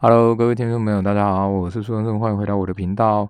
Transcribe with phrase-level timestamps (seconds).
[0.00, 3.26] Hello，各位听众朋友，大家好，我是苏先生，欢迎回到我的频道。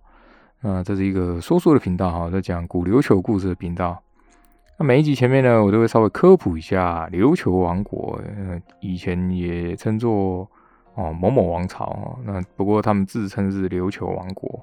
[0.60, 4.02] 那这是一个说书的频道哈，在讲古琉球故事的频道。
[4.78, 10.48] 那每一集前面呢，我都会稍微科普一下琉球王国，呃，以前也称作
[10.94, 12.18] 哦某某王朝哈。
[12.24, 14.58] 那不过他们自称是琉球王国。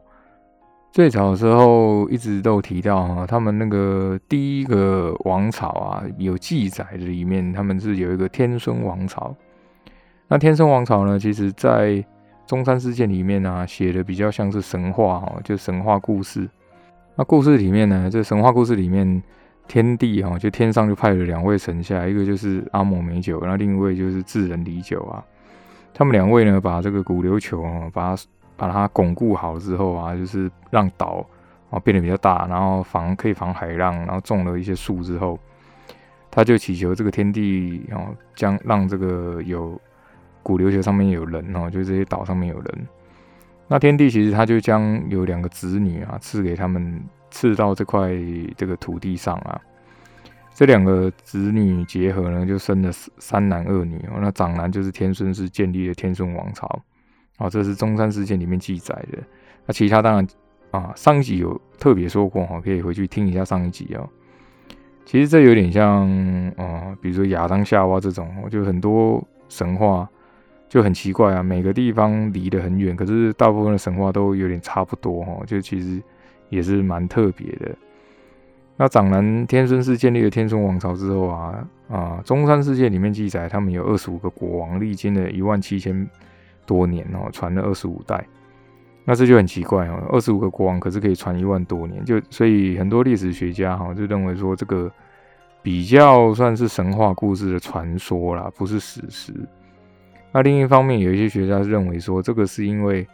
[0.92, 9.34] 最早的时候一直都提到哈，他们那个第一个王朝啊，有记载的里面，他们是有一个天孙王朝。
[10.32, 11.20] 那天生王朝呢？
[11.20, 12.02] 其实，在
[12.48, 16.48] 中山事件里面呢，写的比较像是神话哈，就神话故事。
[17.16, 19.22] 那故事里面呢，这神话故事里面，
[19.68, 25.22] 天帝哈，就天上就派了两位神下，一个就是阿摩美酒，然后另一位就是智人李酒啊。
[25.94, 28.24] 他们两位呢，把这个古琉球啊，把它
[28.56, 31.26] 把它巩固好之后啊，就是让岛
[31.70, 35.38] 啊变得比较大，然后防可以防海浪，然后种了一些树之后，
[36.32, 39.78] 他就祈求这个天帝啊，将让这个有。
[40.44, 42.88] 古琉球上面有人哦，就这些岛上面有人。
[43.68, 48.12] 那天帝其实他就将有两个子女啊赐给他们，赐到这块
[48.58, 49.62] 这个土地上啊。
[50.54, 54.20] 这两个子女结合呢，就生了三男二女哦。
[54.20, 56.68] 那长男就是天孙，是建立了天孙王朝
[57.38, 57.50] 哦。
[57.50, 59.18] 这是中山事件里面记载的。
[59.66, 60.28] 那其他当然
[60.72, 64.10] 啊，上一集有特别说过哈，可以回去听一下上一集哦。
[65.06, 66.06] 其实这有点像
[66.58, 70.10] 啊，比如说亚当夏娃这种，就很多神话。
[70.72, 76.02] 就很奇怪啊，每个地方离得很远，可是大部分的神话都有点差不多哈，就其实
[76.48, 77.76] 也是蛮特别的。
[78.78, 86.10] 那长男天孙是建立了天孙王朝之后啊啊，中山世界里面记载，他们有二十五个国王，历经了一万七千
[86.66, 88.26] 多年哦，传了二十五代。
[89.04, 94.90] 那这就很奇怪哦，二十五个国王可是可以传一万多年，就所以很多历史学家哈就认为说这个
[95.62, 99.34] 比较算是神话故事的传说啦，不是史实。
[100.34, 103.06] 那另一方面，有一些学家认为说，这个是因为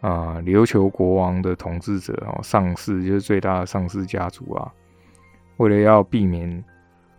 [0.00, 4.72] 啊，琉球国王的统治者哦，上氏就是最大的上氏家族啊，
[5.56, 6.62] 为了要避免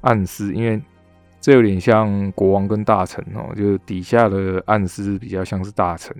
[0.02, 0.82] 暗示，因为
[1.42, 6.16] 这有点像国王跟大臣哦，就是底下的暗示比较像是大臣，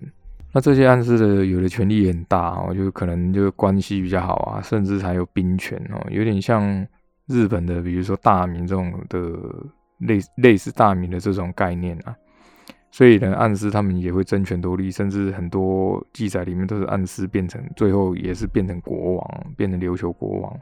[0.52, 6.86] 那这些暗示的有的权力也很大哦，就可能就关系比较好啊，甚至还有兵权哦，有点像
[7.28, 9.20] 日本的，比如说大明这种的
[10.00, 12.14] 类类似大明的这种概念啊。
[12.94, 20.60] 所以呢，暗示他们也会争权夺利，甚至很多记载里面都是暗示变成最后也是变成国王，变成琉球国王。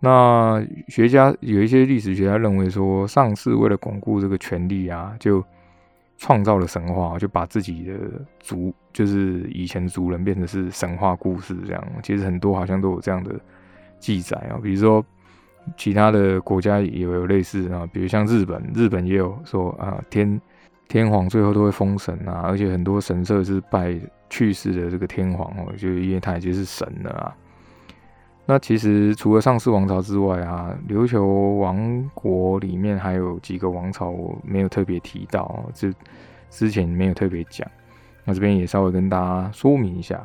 [0.00, 5.42] 那学家有一些历史学家认为说，上世为了巩固这个权力啊，就
[6.18, 7.94] 创造了神话，就把自己的
[8.38, 11.82] 族，就是以前族人变成是神话故事这样。
[12.02, 13.34] 其实很多好像都有这样的
[13.98, 15.02] 记载啊，比如说
[15.74, 20.38] 其他的国家也有类似啊，比如像日本，日本也有说啊天。
[20.88, 23.98] 天皇最后都会封神啊，而且很多神社是拜
[24.30, 27.36] 去世的这个天皇哦，就因为他已经是神了啊。
[28.46, 35.90] 那其实除了上世王朝之外啊，琉球王国里面还有几个王朝我没有特别提到，这
[36.50, 37.66] 之前没有特别讲。
[38.24, 40.22] 那这边也稍微跟大家说明一下，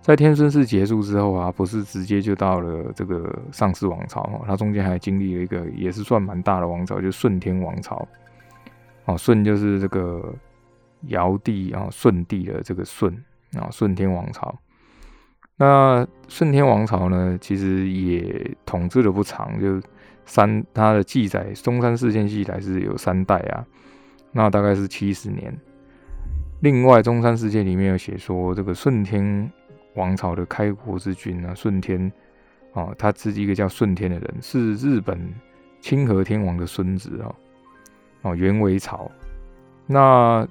[0.00, 8.06] 在天孙氏结束之后啊，不是直接就到了这个上世王朝，它中间还经历了一个也是算蛮大的王朝，就顺天王朝。
[9.06, 10.34] 哦，舜就是这个
[11.08, 13.10] 尧帝啊，舜帝的这个舜
[13.54, 14.54] 啊，舜天王朝。
[15.56, 19.80] 那舜天王朝呢，其实也统治的不长，就
[20.26, 23.64] 三，它的记载，中山事件记载是有三代啊，
[24.32, 25.56] 那大概是七十年。
[26.60, 29.50] 另外，中山事件里面有写说，这个舜天
[29.94, 32.10] 王朝的开国之君啊，舜天
[32.74, 35.32] 啊，他是一个叫舜天的人，是日本
[35.80, 37.32] 清和天王的孙子啊。
[38.26, 39.08] 哦，元为朝，
[39.86, 40.44] 那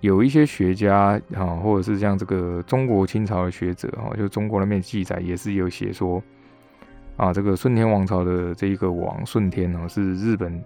[0.00, 6.22] 有一些学家啊，或者是像这个中国清朝的学者哈，就中国那边记载也是有写说
[7.16, 10.62] 啊，这个顺天王朝的这一个王顺天哦，是日本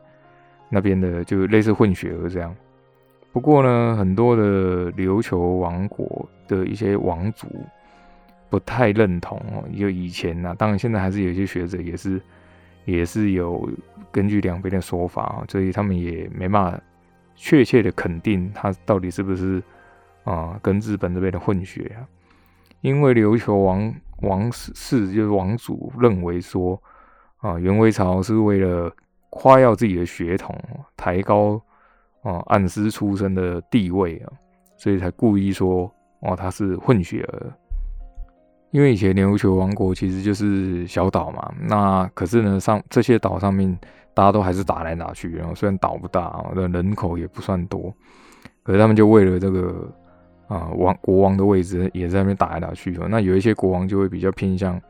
[0.69, 2.53] 那边的，就类似混血儿这样。
[3.33, 7.47] 不过呢，很多的琉球王国的一些王族
[8.49, 12.21] 不太认同哦，就以前呢，当然现在还是有一些学者也是。
[12.91, 13.69] 也是有
[14.11, 16.81] 根据两边的说法，所以他们也没办法
[17.37, 19.63] 确切的肯定他到底是不是
[20.25, 22.03] 啊跟日本这边的混血啊。
[22.81, 26.81] 因为琉球王王室就是王祖认为说
[27.39, 28.91] 啊，元威朝是为了
[29.31, 30.59] 夸耀自己的血统，
[30.97, 31.61] 抬高
[32.23, 34.33] 啊暗司出身的地位啊，
[34.77, 35.91] 所以才故意说
[36.21, 37.53] 哦他是混血儿。
[38.71, 43.77] 因为以前琉球王国其实就是小岛嘛，那可是呢，上这些岛上面
[44.15, 47.93] 大家都还是打来打去，然后虽然岛不大，人口也不算多，
[48.63, 49.93] 可是他们就为了这个
[50.47, 53.09] 啊王国王的位置也在那边打来打去哦。
[53.11, 54.81] 那有一些国王就会比较偏向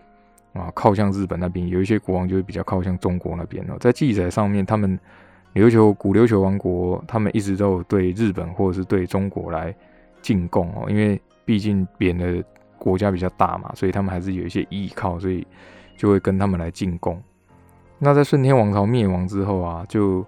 [0.53, 3.77] 啊靠向日本那边，有一些国王就会比较靠向中国那边哦。
[3.81, 4.99] 在记载上面，他们
[5.55, 9.75] 琉球古琉球王国，他们一直都有对日本或者是对中国来
[10.21, 12.44] 进贡哦，因为毕竟扁的
[12.81, 15.47] 国家比较大嘛，所以他们还是有一些依靠，所以
[15.97, 17.23] 就会跟他们来进贡。
[17.99, 20.25] 那在顺天王朝灭亡之后啊，就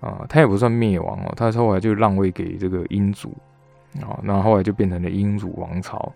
[0.00, 3.34] 啊，他也不算灭亡哦，他后来就让位给这个英祖
[4.00, 6.12] 啊，那后来就变成了英祖王朝。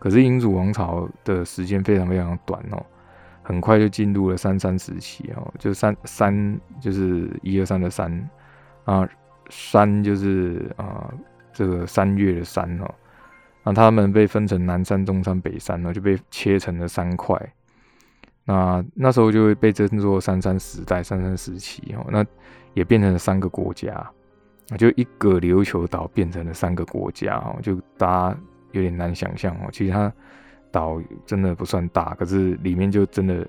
[0.00, 2.84] 可是英祖王朝的时间非常非常短哦，
[3.44, 8.28] 很快就进入了三三时期哦，就三三就是一二三的三
[8.84, 9.08] 啊，
[9.48, 11.08] 三就是啊
[11.52, 12.94] 这个三月的三哦，
[13.64, 17.36] 那他们被分成南山、中山、北山呢，就被切成了三块。
[18.44, 22.26] 那那时候就会被称作三山时代、三山时期哦，那
[22.74, 24.10] 也变成了三个国家，
[24.76, 28.36] 就一个琉球岛变成了三个国家哦，就大家
[28.72, 29.68] 有点难想象哦。
[29.70, 30.12] 其实它
[30.72, 33.46] 岛真的不算大，可是里面就真的，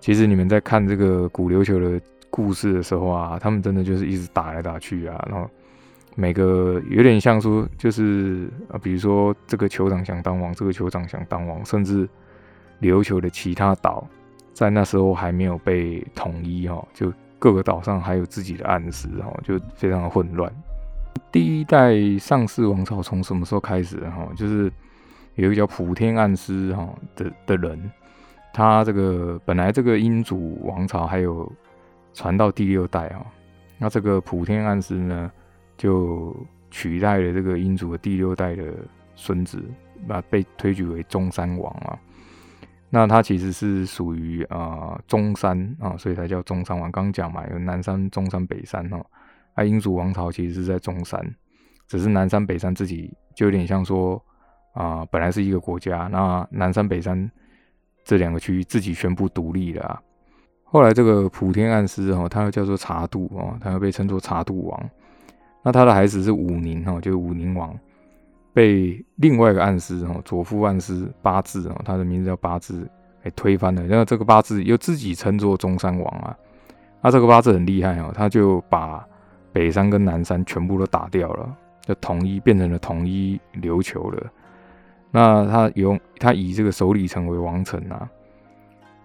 [0.00, 5.50] 其实你们在看这个古琉球的故事的时候啊，他们真的就是一直打来打去啊，然后
[6.18, 12.08] 每个有点像说，就是啊，比如说这个酋长想当王，这个酋长想当王，甚至。
[12.80, 14.06] 琉球的其他岛
[14.52, 20.48] 在那时候还没有被统一哈，就各个岛上还有自己的暗司哈，就非常的混乱。
[21.32, 24.28] 第一代上世王朝从什么时候开始哈？
[24.36, 24.72] 就是
[25.34, 27.90] 有一个叫普天暗司哈的的人，
[28.54, 31.52] 他这个本来这个英祖王朝还有
[32.14, 33.26] 传到第六代哈，
[33.76, 35.28] 那这个普天暗司呢
[35.78, 36.36] 就
[36.70, 38.74] 取代了这个英祖的第六代的
[39.14, 39.64] 孙子，
[40.06, 41.98] 那被推举为中山王啊。
[42.90, 46.90] 那他其实是属于啊中山啊，所以才叫中山王。
[46.90, 49.04] 刚讲嘛，有南山、中山、北山哦。
[49.54, 51.22] 啊，英祖王朝其实是在中山，
[51.86, 54.22] 只是南山、北山自己就有点像说
[54.72, 57.30] 啊，本来是一个国家，那南山、北山
[58.04, 60.00] 这两个区域自己宣布独立了。
[60.64, 64.90] 后来这个普天暗司哦，他又叫做茶渡哦，他又被称作茶渡王。
[65.68, 67.78] 那他的孩子是武宁哦，就是武宁王。
[68.54, 72.88] 被另外一个暗司哦，左副暗司八字哦，他的名字叫八字，
[73.22, 73.86] 给推翻了。
[73.86, 76.34] 然后这个八字又自己称作中山王啊。
[77.02, 79.06] 那这个八字很厉害哦，他就把
[79.52, 84.26] 北山跟南山全部都打掉了，就统一变成了统一琉球了。
[85.10, 88.08] 那他用他以这个首里城为王城啊。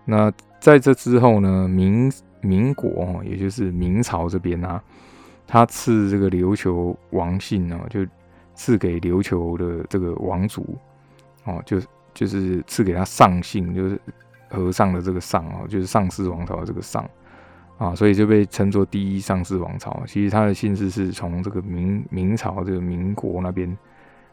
[0.05, 0.31] 那
[0.61, 2.09] 在这之后呢，民
[2.39, 4.81] 民国也就是明朝这边啊，
[5.53, 8.05] 他赐这个琉球王姓哦，就。
[8.55, 10.77] 赐给琉球的这个王族，
[11.45, 11.81] 哦，就
[12.13, 13.99] 就是赐给他上姓，就是
[14.47, 17.03] 和尚的这个上哦，就是上世王朝的这个上
[17.79, 20.03] 啊，所以就被称作第一上世王朝。
[20.05, 23.75] 其实他的姓氏是从这个明明朝这个民国那边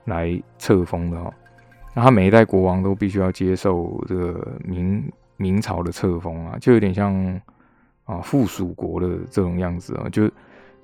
[0.04, 1.32] 来册封的哦。
[1.94, 5.02] 那他每一代国王都必须要接受这个明
[5.38, 7.40] 明朝的册封啊，就有点像
[8.04, 10.30] 啊附属国的这种样子啊，就。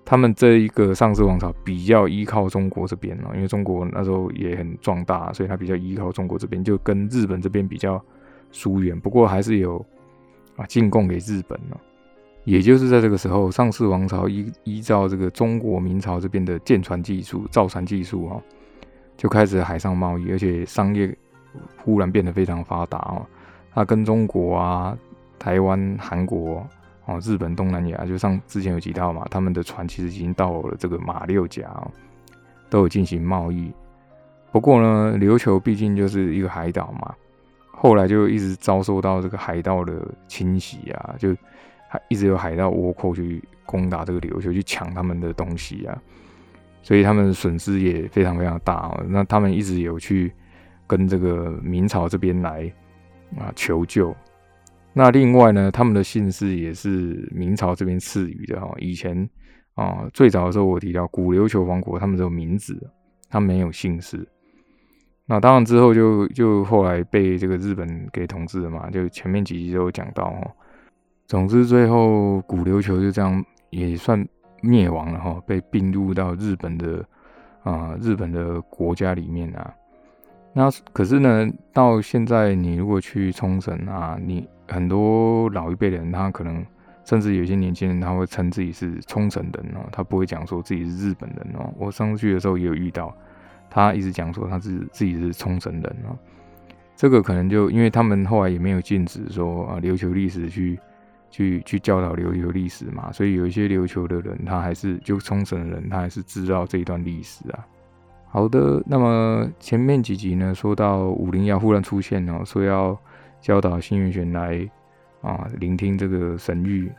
[0.08, 8.00] 他们这一个上世王朝比较依靠中国这边哦，因为中国那时候也很壮大，所以他比较依靠中国这边，就跟日本这边比较
[8.52, 8.98] 疏远。
[9.00, 9.84] 不过还是有
[10.54, 11.80] 啊进贡给日本了。
[12.44, 18.40] 也就是在这个时候，上世王朝依依照这个中国明朝这边的舰船技术、造船技术哦，
[19.16, 21.12] 就开始海上贸易，而且商业
[21.82, 23.26] 忽然变得非常发达哦。
[23.74, 24.96] 他跟中国啊、
[25.36, 26.64] 台湾、韩国。
[27.06, 31.90] 哦，日本、东南亚就像之前有提到嘛，他们的船其实已经到了这个马六甲哦，
[32.68, 33.72] 都有进行贸易。
[34.50, 37.14] 不过呢，琉球毕竟就是一个海岛嘛，
[37.70, 41.36] 后来就一直遭受到这个海盗的侵袭啊，就
[41.88, 45.96] 还一直有海盗倭寇去攻打这个琉球，去抢他们的东西啊，
[46.82, 49.04] 所以他们损失也非常非常大哦。
[49.08, 50.32] 那他们一直有去
[50.88, 52.68] 跟这个明朝这边来
[53.38, 54.12] 啊求救。
[54.98, 58.74] 那另外呢，他们的姓氏也是明朝这边赐予的哈。
[58.78, 59.28] 以前
[59.74, 62.74] 啊，最早的时候我提到古琉球王国，他们只有名字，
[63.28, 64.26] 他没有姓氏。
[65.26, 70.50] 那当然之后就就后来被这个日本给统治了嘛，就前面几集都有讲到哦。
[71.26, 74.26] 总之最后古琉球就这样也算
[74.62, 77.06] 灭亡了哈，被并入到日本的
[77.64, 79.74] 啊日本的国家里面啊。
[80.54, 86.64] 那可是呢，到现在你如果去冲绳啊，你很多老一辈的人，他可能
[87.04, 91.72] 甚至有些年轻人，他会称自己是冲绳人哦，他不会讲说自己是日本人哦。
[91.78, 93.14] 我上次去的时候也有遇到，
[93.70, 96.16] 他一直讲说他是自己是冲绳人哦。
[96.96, 100.78] 这个可能就因为他们后来也没有禁止说啊琉球历史去
[101.30, 107.66] 去去教导琉球历史嘛，所以有一些琉球的人，他还是就冲绳的人，他还是知道这一段历史啊。
[108.28, 112.98] 好的，那么前面几集呢，说到武灵瑶忽然出现哦，说要
[113.46, 114.68] 教导新月玄来
[115.20, 116.90] 啊聆听这个神谕，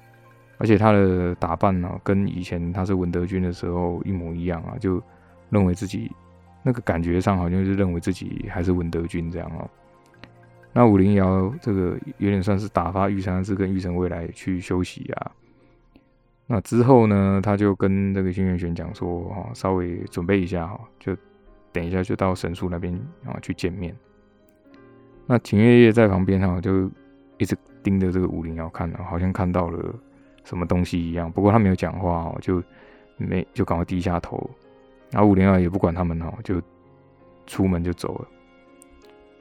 [0.57, 5.03] 而且他的打扮呢，跟以前他是文德军的时候一模一样啊，就
[5.49, 6.09] 认为自己
[6.63, 9.69] 那个感觉上好像是认为自己还是文德军这样哦。
[10.71, 15.31] 那武灵瑶这个有点算是打发玉山之跟玉成未来去休息啊。
[16.45, 21.13] 那之后呢，他就跟这个新月玄讲说，哈，稍微准备一下哈，就
[21.73, 23.93] 等一下就到神树那边啊去见面。
[25.27, 26.89] 那秦月月在旁边哈，就
[27.37, 29.93] 一直盯着这个武灵瑶看，好像看到了
[30.45, 31.29] 什么东西一样。
[31.29, 32.63] 不过他没有讲话哦，就
[33.17, 34.49] 没就赶快低下头。
[35.11, 36.61] 然后武灵瑶也不管他们哦，就
[37.45, 38.27] 出门就走了。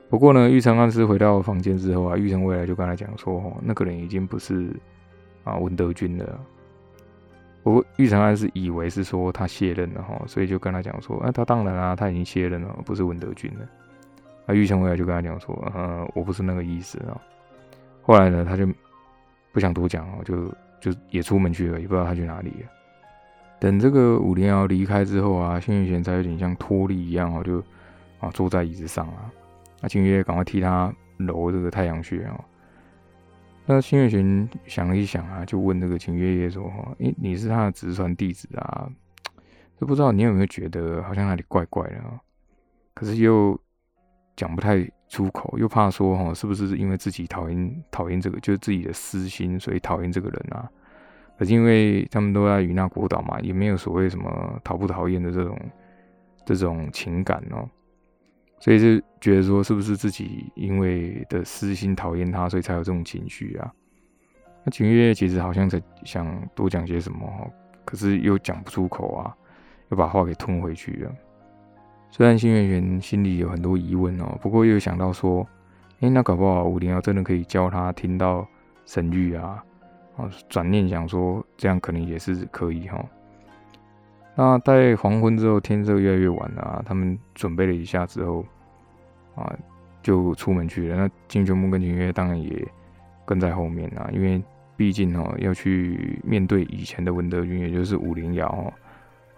[0.09, 4.69] 不过呢，玉成暗师回到房间之后啊，玉成未来就跟他讲说，哦，那个人已经不是
[5.45, 6.41] 啊文德军了。
[7.63, 13.67] 不过玉成安是以为是说他卸任了哈，所以就跟他讲说，哎，他当然啊，他已经卸任了，不是文德军了。
[14.47, 17.21] 那玉成未来就跟他讲说，呃，我不是那个意思啊。
[18.03, 18.67] 后来呢，他就
[19.53, 20.49] 不想多讲哦，就
[20.81, 22.71] 就也出门去了，也不知道他去哪里了。
[23.59, 27.59] 等这个武灵瑶离开之后啊，新月玄才有点像脱力一样哦，就
[28.21, 29.31] 啊坐在椅子上啊。
[29.81, 32.39] 那清月赶快替他揉这个太阳穴啊。
[33.65, 38.89] 那新月玄想了一想啊，就问这个秦月夜说：“哈，诶，你是他的直传弟子啊，
[39.81, 42.21] 就不知道你有没有觉得好像哪里怪怪的啊？
[42.95, 43.59] 可是又
[44.37, 50.71] 讲不太出口，又怕说哈，是不是因为自己讨厌讨厌这个，就是自己的私心，所以讨厌这个人啊？
[51.39, 55.59] 可是因为他们都在与那国岛嘛，也没有所谓什么讨不讨厌的这种
[56.45, 57.69] 这种情感哦。”
[58.59, 63.71] 所以就觉得说，是不是自己因为的私心讨厌他，所以才有这种情绪啊？
[64.65, 67.29] 那秦月其实好像在想多讲些什么，
[67.85, 69.37] 可是又讲不出口啊，
[69.91, 71.15] 又把话给吞回去了。
[72.17, 75.47] 虽然新月玄心里有很多疑问哦，不过又想到说，
[76.01, 78.49] 哎，那搞不好武零幺真的可以教他听到
[78.87, 79.63] 神谕啊，
[80.17, 83.05] 啊，转念想说，这样可能也是可以哈。
[84.35, 88.43] 那在黄昏之后，天色越来越晚了，他们准备了一下之后，
[89.35, 89.55] 啊，
[90.03, 90.97] 就出门去了。
[90.97, 92.67] 那金泉木跟金月当然也
[93.27, 94.43] 跟在后面啊，因为
[94.75, 98.73] 毕竟哦要去面对以前的文德军，也就是武灵瑶哦，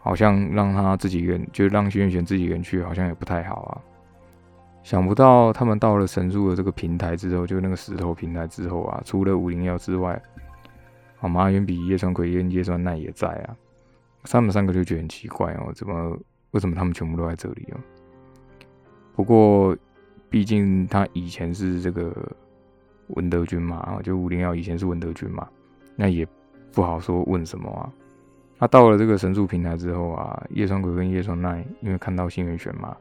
[0.09, 3.73] 好像让他自己一个人，就让轩辕去自己一个人去，好像也不太好啊。
[4.83, 10.19] 想不到他们到了神树的这个平台之后，就那个石头平台之后啊，除了武灵瑶之外，
[11.21, 13.55] 啊，马远比叶川葵跟叶川奈也在啊。
[14.23, 16.19] 他们三个就觉得很奇怪哦，怎么
[16.53, 17.77] 为什么他们全部都在这里哦？
[19.15, 19.77] 不过
[20.31, 22.15] 毕竟他以前是这个
[23.09, 25.47] 文德军嘛，就武零幺以前是文德军嘛，
[25.97, 26.27] 那也
[26.73, 27.93] 不好说问什么啊。
[28.59, 32.97] 他到了这个神树平台之后啊，叶川鬼跟叶川奈因为看到新元玄嘛，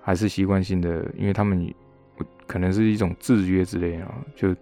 [0.00, 1.74] 还是习惯性的，因为他们
[2.46, 4.54] 可能是一种制约之类啊，就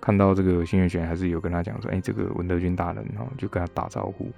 [0.00, 4.30] 看到这个新元玄还是有跟他讲说，哎，这个文德军大人哦，就跟他打招呼。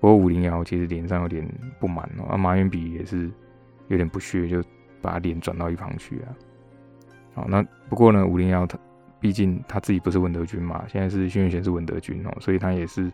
[0.00, 1.46] 不过武灵瑶其实脸上有点
[1.78, 3.30] 不满哦，啊马远比也是
[3.88, 4.62] 有点不屑，就
[5.00, 6.28] 把脸转到一旁去啊。
[7.34, 8.78] 好，那不过呢，武灵瑶他
[9.20, 13.10] 毕竟他自己不是文德军嘛，现在是轩辕玄是文德军哦，所以他也是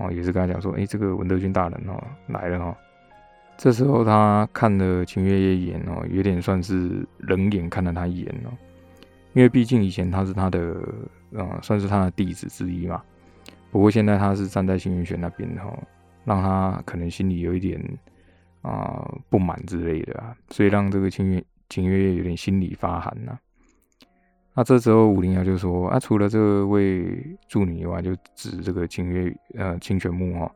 [0.00, 2.76] 哦，也是跟他讲说，哎，这个文德军大人哦来了哦。
[3.56, 8.50] 这时候他看了秦月夜一眼哦，有点算是冷眼看了他一眼哦，
[9.34, 10.74] 因为毕竟以前他是他的，
[11.30, 13.00] 嗯，算是他的弟子之一嘛。
[13.70, 15.72] 不过现在他是站在星云玄那边哈。
[16.26, 17.82] 让他可能心里有一点
[18.60, 23.36] 啊不满之类的啊，所以让这个秦月清月有点心里发寒呐。
[24.54, 30.52] 那这时候武灵瑶就说啊，除了这位助女以外，就指这个清月呃清泉木哈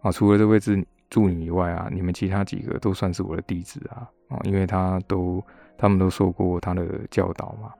[0.00, 0.74] 啊，除了这位助
[1.08, 5.42] 助女以外啊，你们其他几个都算是我的弟子啊啊，因为他都
[5.78, 7.72] 他们都受过他的教导嘛，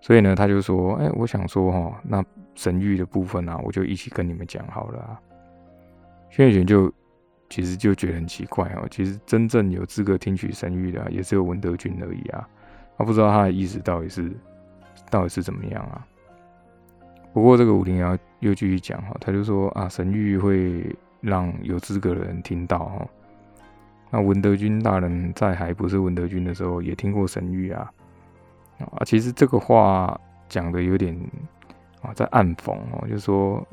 [0.00, 5.20] 所以呢，他就说哎，我想说哈，那神谕的部分啊，我就一起跟你们讲好了啊。
[6.30, 6.92] 轩辕玄就
[7.50, 12.48] 其实就觉得很奇怪哦，其实真正有资格听取神谕的也只有文德君而已啊，
[12.96, 14.32] 他不知道他的意思到底是
[15.10, 16.06] 到底是怎么样啊。
[17.32, 20.84] 不过这个武灵瑶又继续讲哈，他就说啊，神谕会
[21.20, 23.06] 让有资格的人听到哈。
[24.10, 27.92] 那文德君大人在还不是文德君的时候也听过神谕啊
[28.78, 31.18] 啊，其实这个话讲的有点
[32.02, 33.66] 啊在暗讽哦，就说。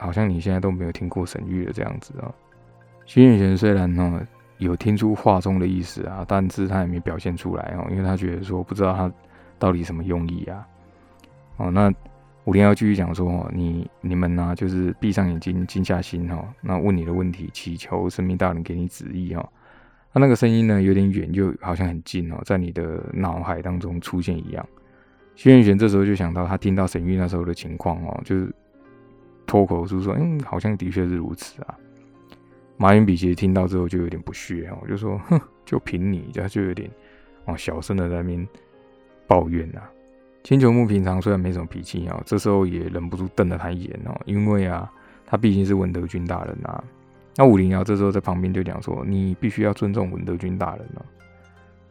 [0.00, 2.30] 好像你现在都没有听过神谕的这样子啊。
[3.04, 4.24] 徐远贤虽然呢
[4.58, 9.10] 有听出话中的意思啊，但是他也没表现出来哦，因为他觉得说不知道他
[9.58, 10.66] 到底什么用意啊。
[11.56, 11.92] 哦，那
[12.44, 19.48] 武林要继续讲说哦，你你们呢就是闭上眼睛，静下心哦，那问你的问题，祈求神明大人给你旨意哦。
[20.12, 24.66] 那那个声音呢，有点远，就好像很近哦，在你的脑海当中出现一样。
[25.36, 28.52] 新月玄这时候就想到他听到沈玉那时候的情况哦，就是
[29.46, 31.76] 脱口说说，嗯，好像的确是如此啊。
[32.78, 36.88] 马云比其实听到之后就有点不屑哦，就说，哼，就凭你，他就有点
[37.44, 38.48] 哦小声的在那边
[39.26, 39.90] 抱怨啊。
[40.44, 44.90] 青球木平常虽然没什么脾气啊，这时候也忍不住瞪了他一眼哦，因为啊，
[45.26, 46.82] 他毕竟是文德军大人啊。
[47.36, 51.02] 那武林瑶这时候在旁边就讲说：“你必须要尊重文德军大人啊！”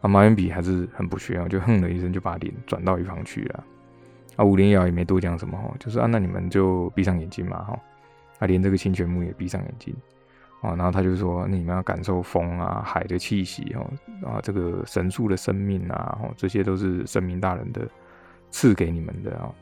[0.01, 3.63] 啊，马云比还是很不屑啊，就哼了一声，就把脸转到一旁去了。
[4.37, 7.79] 啊，武林瑶也没多讲什么哈，就说：“啊，那你们就闭上眼睛嘛哈。”
[8.39, 9.95] 啊，连这个清泉木也闭上眼睛
[10.61, 13.91] 啊，然后他就说：“你们要感受风啊、海的气息哦，
[14.27, 17.87] 啊，这个神树的生命啊，哦，这些都是神明大人的
[18.49, 19.53] 赐给你们的啊。”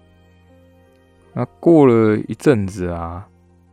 [1.33, 3.27] 那过了一阵子啊。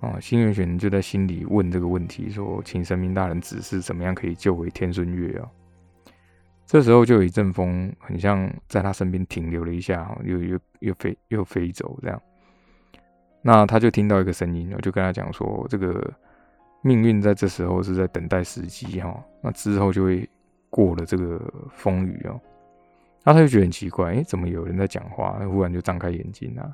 [0.05, 5.47] 哦，新元玄就在心里问这个问题，说：“请神明大人指示，怎么样可以救回天孙月啊？”
[6.67, 12.21] 这时候就有一阵风，很像在他身边停留了一下，又又又飞又飞走这样。
[13.43, 16.13] 那他就听到一个声音，我就跟他讲说：“这个
[16.83, 20.29] 命运在这时候是在等待时机哈，那之后就会
[20.69, 22.39] 过了这个风雨哦。”
[23.25, 25.41] 那他就觉得很奇怪，哎，怎么有人在讲话？
[25.49, 26.71] 忽然就张开眼睛啊！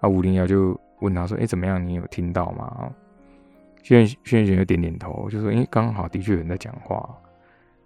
[0.00, 0.80] 啊，五零幺就。
[1.00, 1.82] 问他说：“哎，怎么样？
[1.82, 2.92] 你有听到吗？”啊，
[3.82, 7.08] 轩轩轩就点点头，就说：“哎，刚好的确有人在讲话，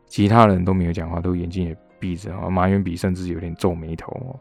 [0.08, 4.36] 其他人都没有讲话，都眼睛也闭着。”啊，马元比甚至有点皱眉头，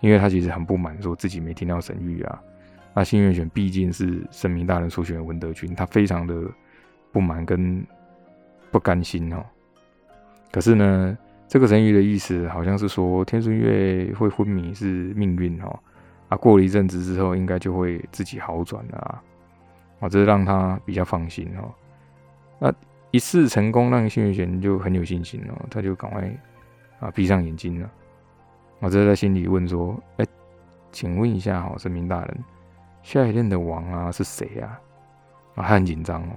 [0.00, 2.42] 因为他其实很不满，说自己没听到神谕啊。
[2.96, 6.34] 那新月选毕竟是神明大人所选的文德君，他非常的
[7.12, 7.84] 不满跟
[8.70, 9.44] 不甘心哦。
[10.50, 15.78] 可是呢，这个神谕的意思好像是说天孙月会昏迷是命运哦。
[16.30, 19.22] 啊，过了一阵子之后，应该就会自己好转了啊！
[20.00, 21.70] 啊，这让他比较放心哦。
[22.58, 22.74] 那
[23.10, 26.28] 一次成功，让幸运玄就很有信心哦，他就赶快
[26.98, 27.90] 啊闭上眼睛了。
[28.80, 30.26] 我这在心里问说：“哎，
[30.90, 32.38] 请问一下哈，神明大人，
[33.06, 34.76] 下一任的王啊是谁呀？”
[35.54, 36.30] 啊，他很紧张哦。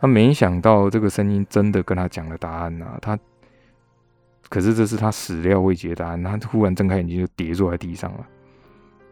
[0.00, 2.98] 他没想到这个声音真的跟他讲了答案呐。
[3.00, 3.16] 他
[4.48, 8.26] 可是这是他始料未及的答案，他忽然睁开眼睛就跌坐在地上了。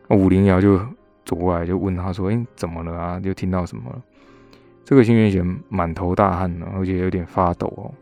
[0.09, 0.79] 武灵瑶就
[1.25, 3.21] 走过来，就问他说：“哎，怎么了啊？
[3.23, 3.85] 又听到什么？”
[4.85, 7.95] 这个新元玄满头大汗呢，而且有点发抖哦。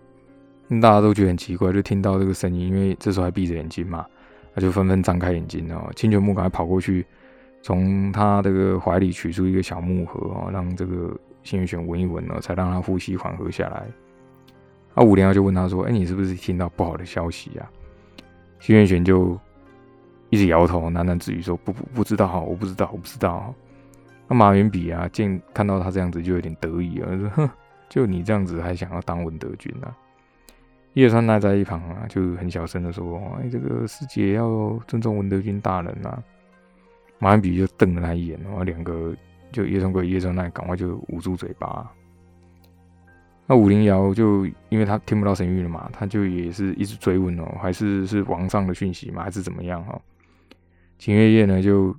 [0.81, 4.05] 大家都觉得很奇怪，就听到这个声音，因为这时候还闭着眼睛嘛，
[4.55, 5.91] 他就纷纷张开眼睛哦。
[5.95, 7.07] 清泉木赶快跑过去，
[7.65, 13.87] 从他这个怀里取出一个小木盒啊，让这个新元玄闻一闻呢，才让他呼吸缓和下来。
[14.95, 17.67] 啊，武灵瑶就问他说：“哎，你是不是听到不好的消息啊？”
[18.61, 19.37] 新元玄就。
[20.31, 23.55] 一直摇头，喃喃自语说：“不不不知道，我不知道，我不知道。”
[24.27, 27.51] 那马云比啊，见看到他这样子，就有点得意啊，说：“哼，
[27.89, 29.95] 就你这样子，还想要当文德君啊？”
[30.95, 36.21] 叶川奈在一旁啊，就很小声的说：“哎，这个师姐要尊重文德君大人啊。”
[37.25, 39.17] 马云比就瞪了他一眼，然后两个
[39.51, 41.91] 就叶川贵、叶川奈赶快就捂住嘴巴。
[43.47, 49.99] 那武灵瑶就因为他听不到神谕了嘛，他就也是一直追问哦，还是是王上的讯息嘛，还是怎么样哈？
[50.99, 51.97] 秦月夜呢，就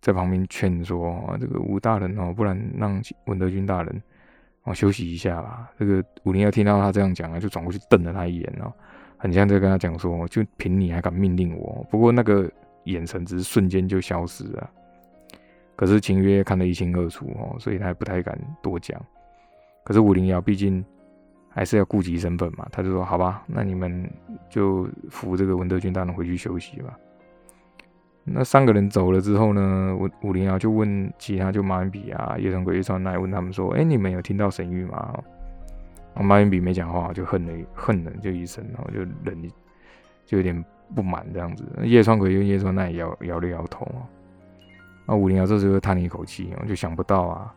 [0.00, 4.02] 在旁边劝说：“，这个武大人哦，不然让文德军大人
[4.62, 8.72] 哦休息一下吧。”这个武林瑶听到他这样讲啊，就转过去瞪了他一眼哦，
[9.16, 12.48] 很像在跟他讲说：“就凭你还敢命令我？”不过那个
[12.92, 14.70] 眼神只是瞬间就消失了。
[15.76, 19.00] 可是秦月看得一清二楚哦，所以他不太敢多讲。
[19.82, 20.84] 可是武林瑶毕竟
[21.48, 24.08] 还是要顾及身份嘛，他就说：“好吧，那你们
[24.48, 26.98] 就扶这个文德军大人回去休息吧。”
[28.22, 29.96] 那三个人走了之后呢？
[29.98, 35.18] 武武林瑶就问其他，就马云比啊、叶川鬼、叶川奈问他们说：“哎，你们有听到神谕吗？”
[36.14, 39.50] 马云比没讲话，就恨了恨了就一声，然后就冷，
[40.26, 41.64] 就有点不满这样子。
[41.82, 44.02] 叶川鬼跟叶川奈摇摇了摇头啊。
[45.06, 47.54] 那武林瑶这时候叹了一口气，就想不到啊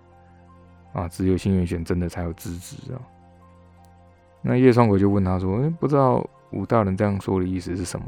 [0.93, 3.01] 啊，只有新元玄真的才有资质啊。
[4.41, 8.05] 那叶川鬼就问他说：“哎，不知道武大人这样说的意思是什么？”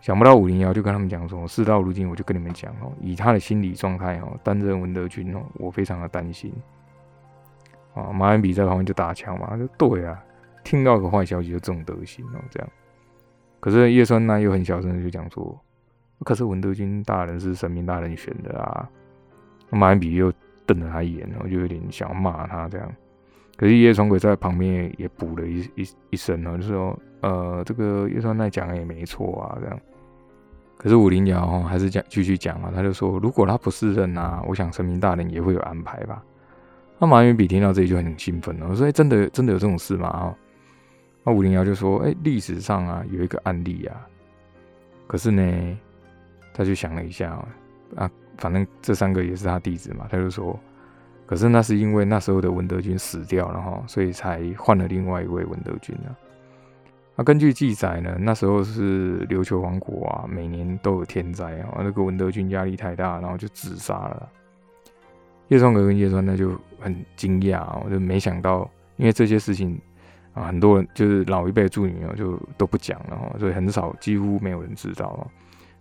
[0.00, 6.52] 想不到五零幺就跟他们讲说，事到如今，我就跟你们讲哦，以他的心理状态哦，担任文德军哦，我非常的担心。
[7.94, 10.20] 啊，马恩比在旁边就打枪嘛，就对啊，
[10.64, 12.68] 听到个坏消息就这种德行哦，这样。
[13.62, 15.56] 可是叶川奈又很小声的就讲说，
[16.24, 18.90] 可是文德军大人是神明大人选的啊。
[19.70, 20.32] 马恩比又
[20.66, 22.92] 瞪了他一眼，然后就有点想要骂他这样。
[23.56, 29.80] 可是叶川鬼在旁边也补了一一一声哦，就说，呃，这个叶川奈讲的也没错啊，这样。
[30.76, 36.20] 可是武林瑶还是讲继续讲啊，他就说如果他不是人啊，我想神明大人也会有安排吧。
[36.98, 40.34] 那马云比听到这里就很兴奋了，我说：“哎，真的真的有这种事吗？”啊，
[41.24, 44.06] 那五零幺就说：“哎，历史上啊有一个案例啊，
[45.06, 45.78] 可是呢，
[46.52, 47.30] 他就想了一下
[47.94, 50.58] 啊，反正这三个也是他弟子嘛，他就说，
[51.26, 56.10] 可是那是因为那时候的文德军死掉了哈，所以才换了另外一位文德军啊。
[57.14, 64.28] 那根据记载呢，那时候是琉球王国啊，每年都有天灾啊，那个文德军压力太大，然后就自杀了。”
[65.48, 69.78] 叶双阁跟叶川呢就很惊讶我就没想到，因为这些事情
[70.34, 75.26] 啊，很多人就是老一辈助女哦，就都不讲了哈，所以很少，几乎没有人知道哦，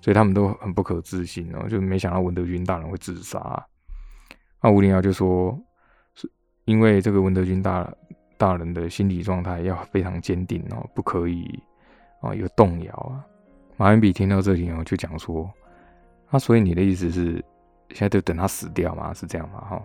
[0.02, 3.66] 所以他们都很不可置信哦，就没想到文德军大人会自杀。
[4.62, 5.58] 那吴林瑶就说，
[6.16, 6.30] 是
[6.66, 7.92] 因为这个文德军大
[8.38, 11.60] 大人的心理状态要非常坚定哦，不可以
[12.22, 13.26] 啊有动摇啊。
[13.78, 15.50] 马云比听到这里哦，就讲说，
[16.30, 17.44] 那所以你的意思是？
[17.94, 19.60] 现在就等他死掉嘛，是这样吗？
[19.70, 19.84] 哈，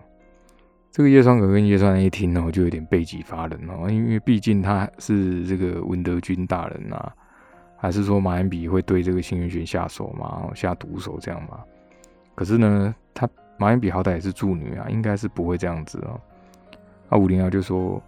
[0.97, 7.11] 这个叶双阁跟叶川一听呢，我，就有点背脊发冷哦，因为毕竟他是这个文德军大人呐，
[7.75, 11.59] 还是说马延比会对这个新元玄下手嘛，下毒手这样嘛？
[12.33, 13.29] 可是呢，他
[13.59, 16.19] 马延比好歹也是助女啊，应该是不会这样子哦。
[17.09, 18.01] 啊，五零幺就说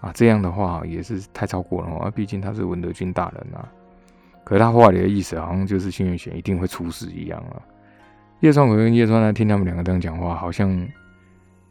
[0.00, 3.70] 啊，这样的话也是太超过了哦，毕竟他是文德军大人啊。
[4.42, 7.62] 可是他话里的意思好像就是新元玄一定会出事一样啊。
[8.40, 10.68] 叶双可跟叶川呢，听他们两个这样讲话，好像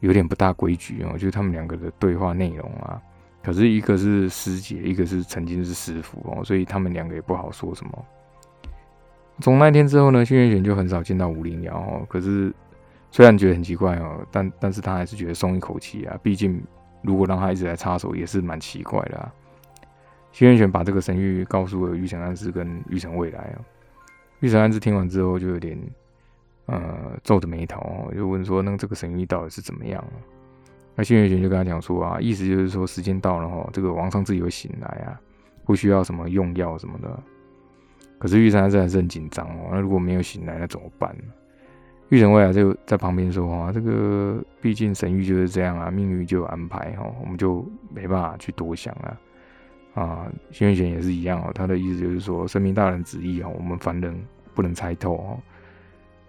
[0.02, 1.14] 有点不大规矩哦。
[1.14, 3.02] 就是他们两个的对话内容啊，
[3.42, 8.06] 可是一个是师姐，一个是曾经是师傅哦，所以他们两个也不好说什么。
[9.40, 12.06] 从那天之后呢，新元玄就很少见到吴灵瑶哦。
[12.08, 12.54] 可是
[13.10, 16.16] 虽然觉得很奇怪哦，但但是他还是觉得松一口气啊。
[16.22, 16.62] 毕竟
[17.02, 19.18] 如果让他一直来插手，也是蛮奇怪的。
[19.18, 19.34] 啊。
[20.32, 23.60] 新元玄把这个神谕告诉了玉成安师跟玉成未来啊。
[24.42, 25.78] 玉成安师听完之后就有点。
[26.72, 30.02] 呃，皱着眉头，就问说：“那这个神谕到底是怎么样？”
[30.96, 35.20] 那新月玄就跟他讲说：“啊，意思就是说时间到了哈，这个王上自己会醒来啊，
[35.66, 37.24] 不需要什么用药什么的。”
[38.18, 39.70] 可是玉山还是很紧张哦。
[39.72, 41.26] 那如果没有醒来，那怎么办呢？
[42.08, 49.20] 玉神未来就在旁边说：“啊，这个毕竟神谕就是这样啊，命运就有安排哈，我们就没办法去多想了。”
[49.94, 54.16] 啊，新月玄也是一样哦，他的意思就是说，神明大人旨意哦，我们凡人
[54.54, 55.40] 不能猜透哦。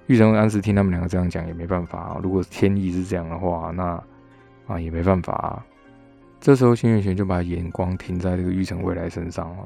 [0.07, 4.03] 玉成安时听他们两个这样讲也没办法啊，如果天意是这样的话，那
[4.67, 5.33] 啊也没办法。
[5.33, 5.65] 啊
[6.41, 9.65] 这时候新月玄就把眼光停在这个玉成未来身上了。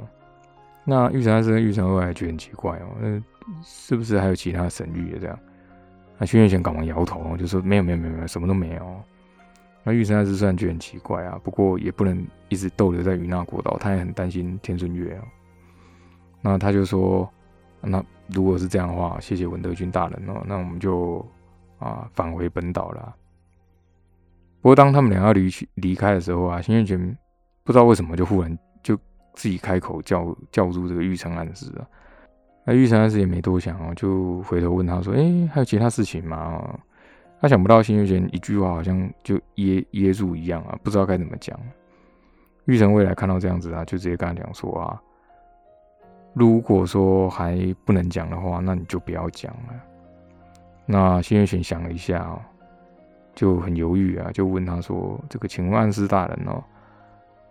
[0.84, 3.22] 那玉成安时跟玉成未来觉得很奇怪哦，那
[3.62, 5.38] 是不是还有其他神谕这样？
[6.18, 9.00] 那新月玄赶忙摇头，就说没有没有没有没有，什么都没有。
[9.84, 15.24] 那玉成安时虽然觉得很奇怪啊，不过也不能一直逗留在云那国岛，他也很担心天顺月啊。
[16.42, 17.26] 那他就说。
[17.82, 21.24] 那如果是这样的话，谢谢文德军大人哦，那我们就
[21.78, 23.14] 啊返回本岛了。
[24.60, 26.98] 不过当他们俩要离去离开的时候啊，新月泉
[27.62, 28.96] 不知道为什么就忽然就
[29.34, 31.86] 自己开口叫叫住这个玉成暗示啊。
[32.64, 36.78] 那玉成暗示也没多想哦，就回头问他说：“哎，还有其他事情吗？”
[37.40, 41.56] 他想不到新月泉一句话好像就噎噎住一样啊，不知道该怎么讲。
[42.64, 45.00] 玉成未来看到这样子啊，就直接跟他讲说啊。
[46.38, 49.74] 如果说还不能讲的话，那你就不要讲了。
[50.84, 52.38] 那新月玄想了一下，
[53.34, 56.62] 就很犹豫啊，就问他说：“这个，请问暗师大人哦，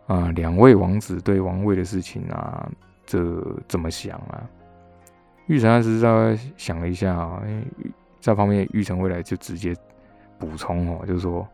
[0.06, 2.70] 啊，两位王子对王位的事情啊，
[3.08, 4.48] 这怎么想啊？”
[5.48, 7.42] 玉成暗师稍微想了一下啊，
[8.22, 9.76] 在旁边玉成未来就直接
[10.38, 11.48] 补充哦，就是说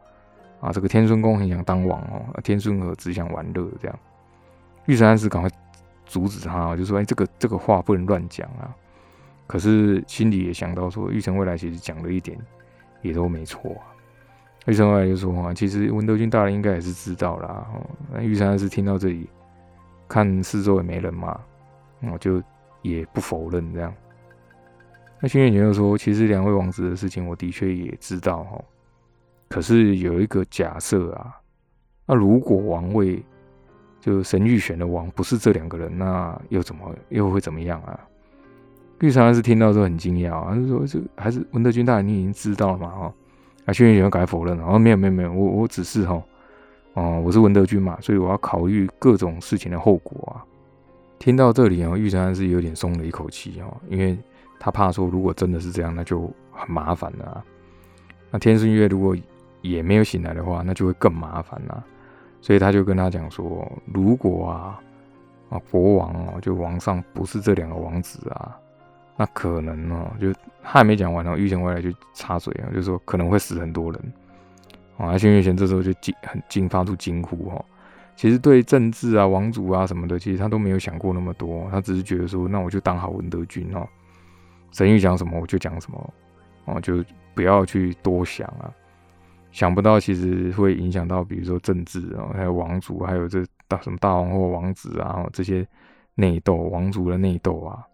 [0.59, 3.97] 啊，这个天孙公很想当王哦，天孙和只想玩乐这样。
[4.85, 5.49] 玉成暗师赶快。
[6.05, 8.75] 阻止他，就说：“哎，这个这个话不能乱讲啊。”
[9.47, 12.37] 可是心里也想到说，玉成未来其实讲了一点，
[13.01, 13.83] 也都没错啊。
[14.65, 17.67] 玉成未来就说：“啊，其实文德军大人应该也是知道啦。”
[18.13, 19.29] 那玉成是听到这里，
[20.07, 21.39] 看四周也没人嘛，
[22.11, 22.41] 我就
[22.81, 23.93] 也不否认这样。
[25.19, 28.61] 那新月姐又说：“其实两位王子的事情，我的确也知道哈。
[29.49, 31.35] 可是有一个假设啊，
[32.05, 33.23] 那如果王位……”
[34.01, 37.97] 就神玉选的王不是这两个人，那又怎么又会怎么样啊？
[38.99, 43.13] 玉长安是听到之后很惊讶啊，他说：“这还是文德军大人，你已经知道了嘛？”哈，
[43.65, 46.21] 啊，轩辕玄改否认了，哦，没有没有没有，我我只是哈，
[46.93, 50.45] 哦，我是文德军嘛，所以我要考虑各种事情的后果啊。
[51.17, 54.17] 听到这里啊，玉长安是有点松了一口气哦，因为
[54.59, 57.43] 他怕说如果真的是这样，那就很麻烦了。
[58.29, 59.15] 那天顺月如果
[59.61, 61.83] 也没有醒来的话，那就会更麻烦了。
[62.41, 64.79] 所以他就跟他讲说，如果啊
[65.49, 68.57] 啊国王哦，就王上不是这两个王子啊，
[69.15, 74.13] 那可能哦，就他还没讲完哦，玉贤未来就插嘴啊，就说可能会死很多人。
[74.97, 77.63] 啊，轩辕玄这时候就惊很惊发出惊呼哈。
[78.15, 83.87] 其实对政治啊、王族啊什么的，其实他都没有想过那么多，他只是觉得说，那我就当好文德君哦，
[84.71, 86.13] 神谕讲什么我就讲什么
[86.65, 88.69] 哦，就不要去多想啊。
[89.51, 95.67] 想不到其实会影响到，比如说政治啊，还有王族，还有这大什么大王或王子啊，这些
[96.15, 97.85] 内斗，王族的内斗啊。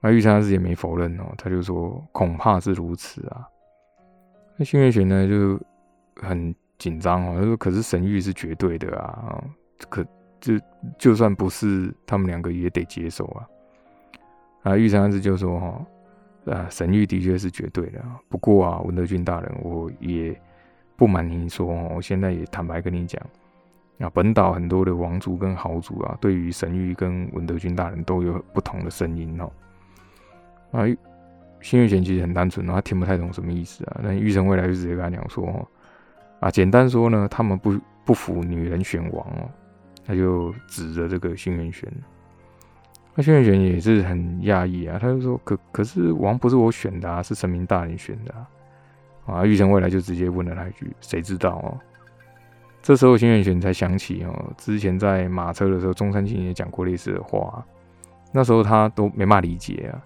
[0.00, 3.46] 那玉山自己也没否认哦，他就说恐怕是如此啊。
[4.56, 5.60] 那新月玄呢就
[6.16, 6.54] 很。
[6.78, 9.42] 紧张哦，他说：“可是神谕是绝对的啊，
[9.88, 10.06] 可
[10.38, 10.54] 就
[10.96, 13.48] 就算不是他们两个也得接受啊。”
[14.62, 15.86] 啊，玉山子就说：“哈，
[16.52, 18.00] 啊，神谕的确是绝对的。
[18.28, 20.40] 不过啊，文德俊大人，我也
[20.98, 23.22] 不瞒您说哦，我现在也坦白跟你讲，
[24.00, 29.50] 啊，本岛很多的王族跟豪族啊，对于神谕跟文德军大人都有不同的声音哦。
[30.72, 30.84] 啊，
[31.60, 34.00] 新月玄其实很单纯哦他听不太懂什么意思啊。
[34.02, 35.66] 那玉成未来就直接跟他讲说。”
[36.40, 39.50] 啊，简单说呢，他们不不服女人选王哦，
[40.06, 41.92] 他就指着这个新元玄，
[43.16, 48.48] 那新元玄也是很讶异啊，他就说：“可可是王不是我选的啊，是神明大人选的啊。”
[49.32, 51.78] 啊，玉成未来就直接问了他一句：“谁知道哦？”
[52.82, 57.64] 这时候新元玄才想起哦，之前在马车的时候，中山青也讲过类似的话，
[58.32, 60.00] 那时候他都没法理解啊。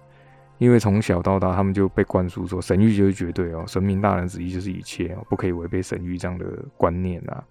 [0.59, 6.45] 因为从小到大，他们就被灌输说神谕就是绝对哦，神明大人旨意就是一切哦，不可以违背神谕这样的
[6.77, 7.43] 观念啊。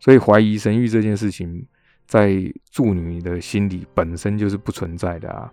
[0.00, 1.64] 所以怀疑神谕这件事情，
[2.06, 2.34] 在
[2.70, 5.52] 助女的心里本身就是不存在的啊。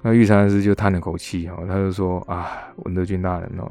[0.00, 3.70] 那玉山师就叹了口气哦，他就说啊，文德君大人哦，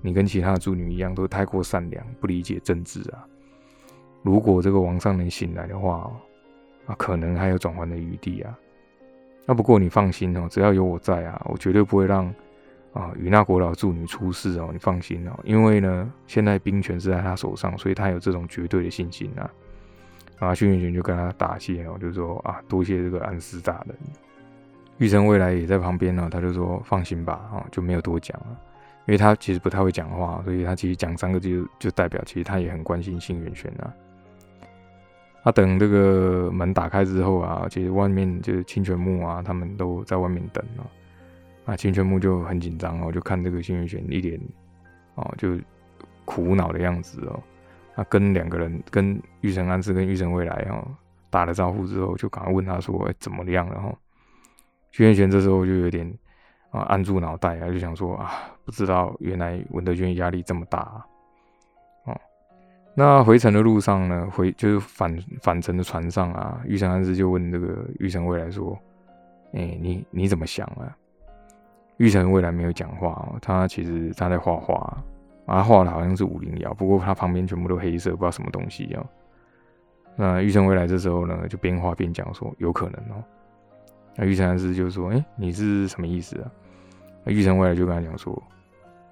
[0.00, 3.26] 你跟其他的助女一样，都太过善良，不理解政治啊。
[4.22, 6.10] 如果这个王上能醒来的话，
[6.86, 8.56] 啊，可能还有转圜的余地啊。
[9.44, 12.26] 那不过你放心哦，只要有我在啊，我绝对不会让
[12.92, 14.70] 啊与那国老助女出事哦。
[14.72, 19.50] 你放心哦，因为呢，现在兵权是在他手上，所以他有这种绝对的信心啊。
[20.38, 23.96] 啊，训练员就跟他答谢哦，就说啊，多谢这个安师大人。
[24.98, 28.58] 玉成未来也在旁边呢，他就说放心吧，啊，就没有多讲了，
[29.06, 33.92] 因为他其实不太会讲话，所以他其实讲三个字就代表其实他也很关心信元玄啊。
[35.44, 40.82] 他等这个门打开之后啊，其实外面就是清泉木啊，他们都在外面等啊。
[41.66, 44.40] 啊，清泉木就很紧张哦，就看这个新元玄一脸
[45.14, 45.56] 哦，就
[46.24, 47.40] 苦恼的样子哦。
[47.94, 50.86] 他跟两个人，跟玉成安师跟玉成未来哦
[51.30, 53.94] 打了招呼之后，就赶快问他说：“，怎么样了？”哈，
[54.92, 56.06] 新元玄这时候就有点
[56.70, 58.32] 啊，按住脑袋啊，就想说啊，
[58.66, 61.06] 不知道原来文德军压力这么大啊。
[62.04, 62.20] 哦
[62.98, 68.78] 那回程的路上呢，回就是返返程的船上啊，玉成安师就问这个玉成未来说
[69.52, 70.96] ：“哎，你你怎么想啊？”
[71.98, 74.98] 玉成未来没有讲话哦，他其实他在画画，
[75.44, 79.06] 啊，画的好像是五零幺，不过他旁边全部都黑色，不知道什么东西哦。
[80.16, 83.22] 那玉成未来这时候呢，就边画边讲说：“有可能哦。”
[84.16, 86.50] 那玉成安师就说：“哎，你是什么意思啊？”
[87.24, 88.42] 那玉成未来就跟他讲说：“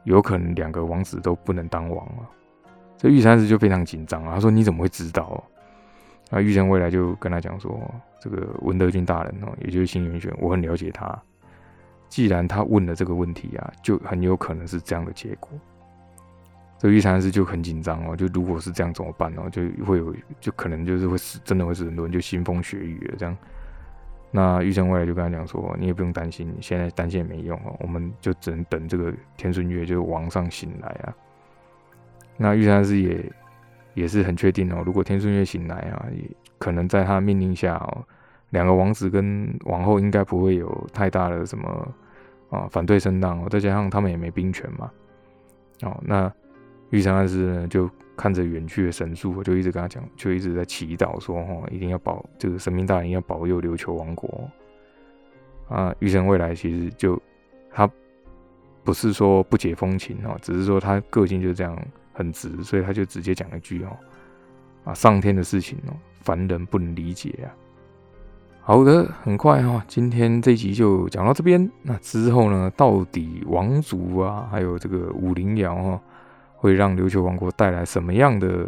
[0.05, 2.25] 有可能两个王子都不能当王啊。”
[2.97, 5.43] 这玉山师就非常紧张啊，他说：“你怎么会知道？”
[6.31, 7.79] 啊，玉成未来就跟他讲说
[8.19, 11.17] ：“这个文德军大人哦，也就是新元玄，我很了解他。
[12.09, 15.51] 既然他问了这个问题啊，就很有可能是这样的结果。”
[16.79, 19.49] 这玉山师就很紧张哦，就如果是这样怎么办哦？
[19.51, 23.37] 就会有，就可能就是会死，真的会死很多人，就腥风血雨了这样。
[24.37, 31.15] 那玉成未来就跟他讲说：“你也不用担心，现在担心也没用哦，我们就只能等这个天顺月，就是王上醒来啊。”
[32.37, 33.33] 那玉山师也
[33.95, 38.05] 也是很确定哦，如果天顺月醒来啊，也可能在他命令下哦，
[38.51, 41.95] 两个王子跟王后应该不会有太大的什么
[42.51, 44.91] 啊反对声浪哦，再加上他们也没兵权嘛，
[45.83, 46.33] 哦，那
[46.91, 54.51] 玉山师呢就看着远去的神树，我就一直跟他讲，就一直在祈祷说哦，一定要保这个神明大人要保佑琉球王国
[55.69, 57.21] 啊，玉神未来其实就
[57.71, 57.91] 他
[58.83, 61.77] 不是说不解风情哦，只是说他个性就这样。
[62.17, 63.89] 很直，所以他就直接讲一句哦，
[64.85, 67.51] 啊，上天的事情哦，凡人不能理解啊。
[68.61, 71.69] 好的，很快哈，今天这集就讲到这边。
[71.83, 76.01] 那之后呢，到底王族啊，还有这个武陵瑶哈，
[76.65, 78.67] 会让琉球王国带来什么样的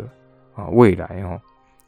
[0.54, 1.40] 啊未来哦？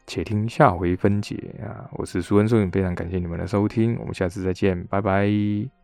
[0.06, 1.84] 且听下回分解啊。
[1.92, 5.77] 我是苏恩顺，非常感谢你们的收听，我们下次再见，拜拜。